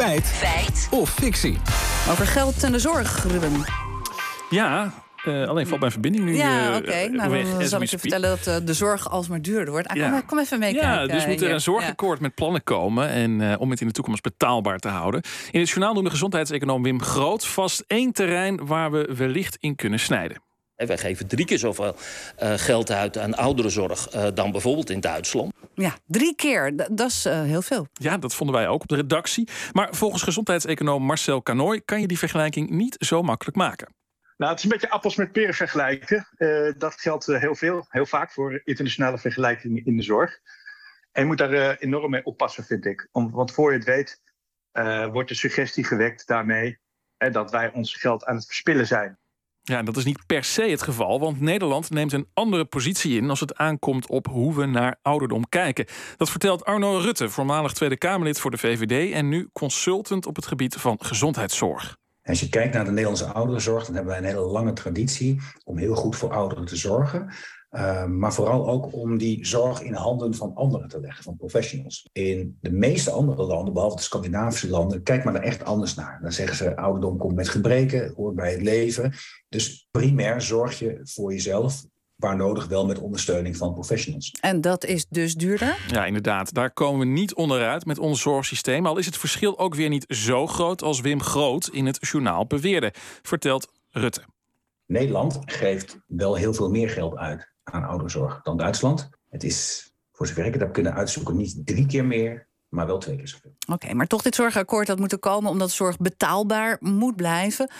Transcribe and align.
Feit. 0.00 0.26
Feit. 0.26 0.88
Of 0.90 1.10
fictie. 1.10 1.58
Over 2.10 2.26
geld 2.26 2.62
en 2.62 2.72
de 2.72 2.78
zorg, 2.78 3.24
Ruben. 3.24 3.52
Ja, 4.50 4.92
uh, 5.24 5.48
alleen 5.48 5.66
valt 5.66 5.80
mijn 5.80 5.92
verbinding 5.92 6.24
nu 6.24 6.36
Ja, 6.36 6.70
uh, 6.70 6.76
oké. 6.76 6.88
Okay. 6.88 7.06
Nou, 7.06 7.30
weg. 7.30 7.58
dan 7.58 7.68
zal 7.68 7.80
ik 7.82 7.88
je 7.90 7.98
vertellen 7.98 8.28
dat 8.28 8.46
uh, 8.60 8.66
de 8.66 8.74
zorg 8.74 9.10
alsmaar 9.10 9.42
duurder 9.42 9.70
wordt. 9.70 9.88
Ah, 9.88 9.96
Ja. 9.96 10.10
kom, 10.10 10.26
kom 10.26 10.38
even 10.38 10.58
meekijken. 10.58 10.90
Ja, 10.90 11.06
dus 11.06 11.26
moet 11.26 11.40
er 11.40 11.44
hier. 11.46 11.54
een 11.54 11.60
zorgakkoord 11.60 12.20
met 12.20 12.34
plannen 12.34 12.62
komen 12.62 13.08
en, 13.08 13.40
eh, 13.40 13.60
om 13.60 13.70
het 13.70 13.80
in 13.80 13.86
de 13.86 13.92
toekomst 13.92 14.22
betaalbaar 14.22 14.78
te 14.78 14.88
houden. 14.88 15.22
In 15.50 15.60
het 15.60 15.68
journaal 15.68 15.94
noemde 15.94 16.10
gezondheidseconoom 16.10 16.82
Wim 16.82 17.02
Groot 17.02 17.46
vast 17.46 17.84
één 17.86 18.12
terrein 18.12 18.66
waar 18.66 18.90
we 18.90 19.14
wellicht 19.16 19.56
in 19.60 19.74
kunnen 19.76 19.98
snijden. 20.00 20.42
En 20.76 20.86
wij 20.86 20.98
geven 20.98 21.26
drie 21.26 21.44
keer 21.44 21.58
zoveel 21.58 21.94
eh, 22.36 22.52
geld 22.56 22.90
uit 22.90 23.18
aan 23.18 23.34
ouderenzorg 23.34 24.08
eh, 24.08 24.24
dan 24.34 24.52
bijvoorbeeld 24.52 24.90
in 24.90 25.00
Duitsland. 25.00 25.52
Ja. 25.80 25.96
drie 26.06 26.34
keer. 26.34 26.76
D- 26.76 26.88
dat 26.96 27.08
is 27.08 27.24
eh, 27.24 27.42
heel 27.42 27.62
veel. 27.62 27.86
Ja, 27.92 28.18
dat 28.18 28.34
vonden 28.34 28.56
wij 28.56 28.68
ook 28.68 28.82
op 28.82 28.88
de 28.88 28.96
redactie. 28.96 29.48
Maar 29.72 29.94
volgens 29.94 30.22
gezondheidseconoom 30.22 31.02
Marcel 31.02 31.42
Canoy 31.42 31.80
kan 31.84 32.00
je 32.00 32.06
die 32.06 32.18
vergelijking 32.18 32.70
niet 32.70 32.96
zo 32.98 33.22
makkelijk 33.22 33.56
maken. 33.56 33.94
Nou, 34.36 34.50
het 34.50 34.58
is 34.58 34.64
een 34.64 34.70
beetje 34.70 34.90
appels 34.90 35.16
met 35.16 35.32
peren 35.32 35.54
vergelijken. 35.54 36.28
Eh, 36.36 36.72
dat 36.78 36.94
geldt 36.94 37.28
eh, 37.28 37.40
heel 37.40 37.54
veel, 37.54 37.86
heel 37.88 38.06
vaak 38.06 38.32
voor 38.32 38.60
internationale 38.64 39.18
vergelijkingen 39.18 39.84
in 39.84 39.96
de 39.96 40.02
zorg. 40.02 40.38
En 41.12 41.22
je 41.22 41.28
moet 41.28 41.38
daar 41.38 41.76
enorm 41.76 42.10
mee 42.10 42.24
oppassen, 42.24 42.64
vind 42.64 42.84
ik. 42.84 43.08
Om, 43.12 43.30
want 43.30 43.52
voor 43.52 43.70
je 43.70 43.76
het 43.76 43.86
weet, 43.86 44.20
eh, 44.72 45.06
wordt 45.06 45.28
de 45.28 45.34
suggestie 45.34 45.84
gewekt 45.84 46.26
daarmee 46.26 46.78
hè, 47.16 47.30
dat 47.30 47.50
wij 47.50 47.72
ons 47.72 47.94
geld 47.94 48.24
aan 48.24 48.36
het 48.36 48.46
verspillen 48.46 48.86
zijn. 48.86 49.18
Ja, 49.70 49.82
dat 49.82 49.96
is 49.96 50.04
niet 50.04 50.26
per 50.26 50.44
se 50.44 50.62
het 50.62 50.82
geval, 50.82 51.20
want 51.20 51.40
Nederland 51.40 51.90
neemt 51.90 52.12
een 52.12 52.28
andere 52.34 52.64
positie 52.64 53.16
in 53.16 53.30
als 53.30 53.40
het 53.40 53.56
aankomt 53.56 54.08
op 54.08 54.26
hoe 54.26 54.54
we 54.54 54.66
naar 54.66 54.98
ouderdom 55.02 55.48
kijken. 55.48 55.86
Dat 56.16 56.30
vertelt 56.30 56.64
Arno 56.64 56.98
Rutte, 56.98 57.28
voormalig 57.28 57.72
Tweede 57.72 57.96
Kamerlid 57.96 58.40
voor 58.40 58.50
de 58.50 58.58
VVD 58.58 59.12
en 59.12 59.28
nu 59.28 59.48
consultant 59.52 60.26
op 60.26 60.36
het 60.36 60.46
gebied 60.46 60.74
van 60.74 60.96
gezondheidszorg. 61.00 61.96
Als 62.22 62.40
je 62.40 62.48
kijkt 62.48 62.74
naar 62.74 62.84
de 62.84 62.90
Nederlandse 62.90 63.24
ouderenzorg, 63.24 63.84
dan 63.84 63.94
hebben 63.94 64.12
wij 64.12 64.22
een 64.22 64.36
hele 64.36 64.46
lange 64.46 64.72
traditie 64.72 65.40
om 65.64 65.78
heel 65.78 65.94
goed 65.94 66.16
voor 66.16 66.32
ouderen 66.32 66.64
te 66.64 66.76
zorgen. 66.76 67.32
Uh, 67.70 68.04
maar 68.04 68.32
vooral 68.32 68.68
ook 68.68 68.94
om 68.94 69.18
die 69.18 69.46
zorg 69.46 69.82
in 69.82 69.94
handen 69.94 70.34
van 70.34 70.54
anderen 70.54 70.88
te 70.88 71.00
leggen, 71.00 71.24
van 71.24 71.36
professionals. 71.36 72.08
In 72.12 72.58
de 72.60 72.72
meeste 72.72 73.10
andere 73.10 73.42
landen, 73.42 73.74
behalve 73.74 73.96
de 73.96 74.02
Scandinavische 74.02 74.68
landen, 74.68 75.02
kijk 75.02 75.24
maar 75.24 75.34
er 75.34 75.42
echt 75.42 75.64
anders 75.64 75.94
naar. 75.94 76.18
Dan 76.22 76.32
zeggen 76.32 76.56
ze, 76.56 76.76
ouderdom 76.76 77.18
komt 77.18 77.34
met 77.34 77.48
gebreken, 77.48 78.12
hoort 78.16 78.34
bij 78.34 78.52
het 78.52 78.62
leven. 78.62 79.12
Dus 79.48 79.88
primair 79.90 80.42
zorg 80.42 80.78
je 80.78 81.00
voor 81.02 81.32
jezelf, 81.32 81.84
waar 82.16 82.36
nodig 82.36 82.66
wel 82.66 82.86
met 82.86 82.98
ondersteuning 82.98 83.56
van 83.56 83.72
professionals. 83.72 84.36
En 84.40 84.60
dat 84.60 84.84
is 84.84 85.06
dus 85.08 85.34
duurder? 85.34 85.78
Ja, 85.88 86.06
inderdaad. 86.06 86.54
Daar 86.54 86.72
komen 86.72 87.00
we 87.00 87.12
niet 87.12 87.34
onderuit 87.34 87.86
met 87.86 87.98
ons 87.98 88.20
zorgsysteem. 88.20 88.86
Al 88.86 88.98
is 88.98 89.06
het 89.06 89.16
verschil 89.16 89.58
ook 89.58 89.74
weer 89.74 89.88
niet 89.88 90.04
zo 90.08 90.46
groot 90.46 90.82
als 90.82 91.00
Wim 91.00 91.22
Groot 91.22 91.68
in 91.72 91.86
het 91.86 91.98
journaal 92.00 92.46
beweerde, 92.46 92.92
vertelt 93.22 93.72
Rutte. 93.90 94.22
Nederland 94.86 95.38
geeft 95.44 95.98
wel 96.06 96.34
heel 96.34 96.54
veel 96.54 96.70
meer 96.70 96.88
geld 96.88 97.16
uit 97.16 97.50
aan 97.72 97.84
ouderenzorg 97.84 98.42
dan 98.42 98.56
Duitsland. 98.56 99.08
Het 99.28 99.44
is, 99.44 99.90
voor 100.12 100.26
zover 100.26 100.44
ik 100.44 100.52
het 100.52 100.62
heb 100.62 100.72
kunnen 100.72 100.94
uitzoeken, 100.94 101.36
niet 101.36 101.66
drie 101.66 101.86
keer 101.86 102.04
meer, 102.04 102.48
maar 102.68 102.86
wel 102.86 102.98
twee 102.98 103.16
keer 103.16 103.28
zoveel. 103.28 103.54
Oké, 103.72 103.94
maar 103.94 104.06
toch 104.06 104.22
dit 104.22 104.34
zorgakkoord 104.34 104.86
dat 104.86 104.98
moet 104.98 105.12
er 105.12 105.18
komen 105.18 105.50
omdat 105.50 105.70
zorg 105.70 105.96
betaalbaar 105.96 106.76
moet 106.80 107.16
blijven. 107.16 107.70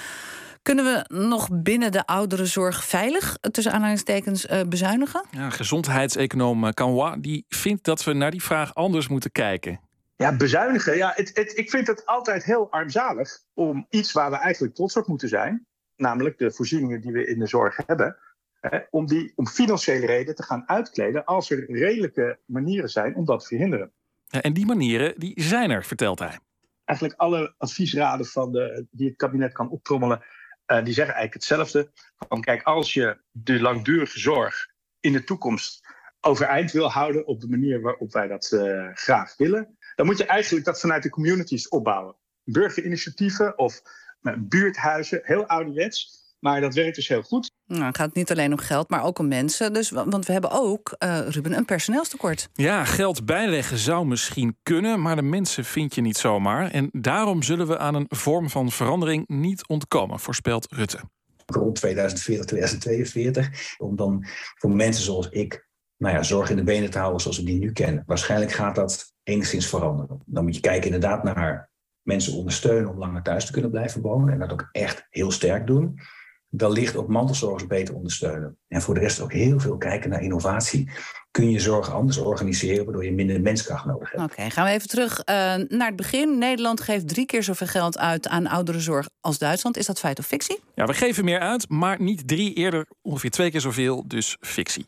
Kunnen 0.62 0.84
we 0.84 1.14
nog 1.14 1.48
binnen 1.52 1.92
de 1.92 2.06
ouderenzorg 2.06 2.84
veilig, 2.84 3.36
tussen 3.41 3.72
aanhalingstekens, 3.72 4.46
uh, 4.46 4.61
bezuinigen? 4.68 5.24
Ja, 5.30 5.50
gezondheidseconoom 5.50 6.74
Kanwa 6.74 7.16
die 7.16 7.44
vindt 7.48 7.84
dat 7.84 8.05
we 8.05 8.12
naar 8.12 8.30
die 8.30 8.42
vraag 8.42 8.74
anders 8.74 9.08
moeten 9.08 9.33
kijken. 9.33 9.80
Ja, 10.16 10.36
bezuinigen. 10.36 10.96
Ja, 10.96 11.12
het, 11.14 11.30
het, 11.34 11.58
ik 11.58 11.70
vind 11.70 11.86
het 11.86 12.06
altijd 12.06 12.44
heel 12.44 12.70
armzalig 12.70 13.38
om 13.55 13.86
iets 13.91 14.12
waar 14.12 14.30
we 14.30 14.36
eigenlijk 14.36 14.74
trots 14.74 14.96
op 14.96 15.06
moeten 15.06 15.28
zijn, 15.28 15.66
namelijk 15.96 16.38
de 16.38 16.52
voorzieningen 16.52 17.00
die 17.00 17.12
we 17.12 17.27
in 17.27 17.39
de 17.39 17.46
zorg 17.46 17.77
hebben, 17.86 18.17
hè, 18.61 18.79
om 18.91 19.07
die 19.07 19.33
om 19.37 19.47
financiële 19.47 20.07
redenen 20.07 20.35
te 20.35 20.43
gaan 20.43 20.69
uitkleden 20.69 21.25
als 21.25 21.51
er 21.51 21.71
redelijke 21.71 22.39
manieren 22.45 22.89
zijn 22.89 23.15
om 23.15 23.25
dat 23.25 23.41
te 23.41 23.47
verhinderen. 23.47 23.93
En 24.29 24.53
die 24.53 24.67
manieren 24.67 25.15
die 25.19 25.43
zijn 25.43 25.71
er, 25.71 25.85
vertelt 25.85 26.19
hij. 26.19 26.39
Eigenlijk 26.85 27.21
alle 27.21 27.55
adviesraden 27.59 28.27
van 28.27 28.53
de, 28.53 28.87
die 28.91 29.09
het 29.09 29.17
kabinet 29.17 29.53
kan 29.53 29.71
optrommelen, 29.71 30.25
uh, 30.67 30.85
die 30.85 30.95
zeggen 30.95 31.15
eigenlijk 31.15 31.35
hetzelfde. 31.35 31.91
Van, 32.29 32.41
kijk, 32.41 32.63
als 32.63 32.95
je 32.95 33.21
de 33.31 33.61
langdurige 33.61 34.19
zorg 34.19 34.69
in 35.01 35.13
de 35.13 35.25
toekomst 35.25 35.81
overeind 36.21 36.73
wil 36.73 36.91
houden 36.91 37.27
op 37.27 37.41
de 37.41 37.48
manier 37.48 37.81
waarop 37.81 38.13
wij 38.13 38.29
dat 38.29 38.51
uh, 38.55 38.89
graag 38.95 39.37
willen, 39.37 39.77
dan 39.95 40.07
moet 40.07 40.19
je 40.19 40.25
eigenlijk 40.25 40.65
dat 40.65 40.81
vanuit 40.81 41.03
de 41.03 41.11
communities 41.11 41.69
opbouwen. 41.69 42.17
Burgerinitiatieven 42.45 43.59
of 43.59 43.83
uh, 44.23 44.35
buurthuizen, 44.39 45.21
heel 45.23 45.47
ouderwets. 45.47 46.19
Maar 46.39 46.61
dat 46.61 46.75
werkt 46.75 46.95
dus 46.95 47.09
heel 47.09 47.23
goed. 47.23 47.51
Nou, 47.70 47.85
het 47.85 47.97
gaat 47.97 48.14
niet 48.14 48.31
alleen 48.31 48.53
om 48.53 48.58
geld, 48.58 48.91
maar 48.91 49.05
ook 49.05 49.19
om 49.19 49.29
mensen. 49.29 49.73
Dus, 49.73 49.91
want 49.91 50.27
we 50.27 50.33
hebben 50.33 50.51
ook, 50.51 50.97
uh, 50.98 51.19
Ruben, 51.29 51.57
een 51.57 51.64
personeelstekort. 51.64 52.48
Ja, 52.53 52.85
geld 52.85 53.25
bijleggen 53.25 53.79
zou 53.79 54.07
misschien 54.07 54.57
kunnen, 54.63 55.03
maar 55.03 55.17
de 55.17 55.23
mensen 55.23 55.64
vind 55.64 55.95
je 55.95 56.01
niet 56.01 56.17
zomaar. 56.17 56.70
En 56.70 56.89
daarom 56.92 57.42
zullen 57.42 57.67
we 57.67 57.79
aan 57.79 57.95
een 57.95 58.07
vorm 58.09 58.51
van 58.51 58.70
verandering 58.70 59.29
niet 59.29 59.69
ontkomen, 59.69 60.19
voorspelt 60.19 60.67
Rutte. 60.70 60.98
Rond 61.47 61.75
2040, 61.75 62.47
2042, 62.47 63.75
om 63.79 63.97
dan 63.97 64.27
voor 64.55 64.70
mensen 64.70 65.05
zoals 65.05 65.29
ik 65.29 65.69
nou 65.97 66.14
ja, 66.14 66.23
zorg 66.23 66.51
in 66.51 66.57
de 66.57 66.63
benen 66.63 66.91
te 66.91 66.98
houden 66.98 67.20
zoals 67.20 67.39
we 67.39 67.45
die 67.45 67.59
nu 67.59 67.73
kennen. 67.73 68.03
Waarschijnlijk 68.07 68.53
gaat 68.53 68.75
dat 68.75 69.13
enigszins 69.23 69.67
veranderen. 69.67 70.23
Dan 70.27 70.45
moet 70.45 70.55
je 70.55 70.61
kijken 70.61 70.85
inderdaad 70.85 71.23
naar 71.23 71.70
mensen 72.03 72.33
ondersteunen 72.33 72.91
om 72.91 72.98
langer 72.98 73.23
thuis 73.23 73.47
te 73.47 73.53
kunnen 73.53 73.70
blijven 73.70 74.01
wonen. 74.01 74.33
En 74.33 74.39
dat 74.39 74.53
ook 74.53 74.69
echt 74.73 75.07
heel 75.11 75.30
sterk 75.30 75.67
doen. 75.67 76.01
Wellicht 76.50 76.96
ook 76.96 77.08
mantelzorgers 77.08 77.66
beter 77.66 77.94
ondersteunen. 77.94 78.56
En 78.68 78.83
voor 78.83 78.94
de 78.94 79.00
rest 79.00 79.20
ook 79.20 79.33
heel 79.33 79.61
veel 79.61 79.77
kijken 79.77 80.11
naar 80.11 80.22
innovatie. 80.22 80.90
Kun 81.30 81.50
je 81.50 81.61
zorg 81.61 81.90
anders 81.90 82.18
organiseren, 82.18 82.84
waardoor 82.84 83.05
je 83.05 83.12
minder 83.12 83.40
menskracht 83.40 83.84
nodig 83.84 84.11
hebt. 84.11 84.22
Oké, 84.22 84.33
okay, 84.33 84.50
gaan 84.50 84.64
we 84.64 84.70
even 84.70 84.88
terug 84.88 85.18
uh, 85.18 85.24
naar 85.68 85.86
het 85.86 85.96
begin. 85.96 86.38
Nederland 86.38 86.80
geeft 86.80 87.08
drie 87.08 87.27
keer 87.27 87.42
zoveel 87.42 87.66
geld 87.66 87.98
uit 87.98 88.28
aan 88.28 88.46
ouderenzorg 88.46 89.08
als 89.20 89.38
Duitsland. 89.38 89.77
Is 89.77 89.86
dat 89.86 89.98
feit 89.98 90.18
of 90.18 90.27
fictie? 90.27 90.61
Ja, 90.74 90.84
we 90.84 90.94
geven 90.94 91.24
meer 91.24 91.40
uit, 91.40 91.68
maar 91.68 92.02
niet 92.02 92.28
drie, 92.28 92.55
eerder 92.55 92.86
ongeveer 93.02 93.30
twee 93.30 93.50
keer 93.50 93.61
zoveel, 93.61 94.05
dus 94.06 94.36
fictie. 94.40 94.86